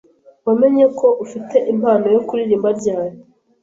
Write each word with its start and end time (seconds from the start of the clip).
Wamenye 0.45 0.85
ko 0.99 1.07
ufite 1.23 1.57
impano 1.73 2.05
yo 2.15 2.21
kuririmba 2.27 2.69
ryari 2.79 3.17